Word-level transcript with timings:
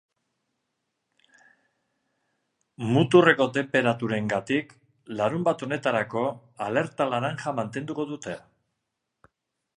Muturreko 2.95 3.47
tenperaturengatik 3.59 4.73
larunbat 5.21 5.65
honetarako 5.69 6.25
alerta 6.71 7.09
laranja 7.15 7.55
mantendu 7.63 8.11
dute. 8.15 8.39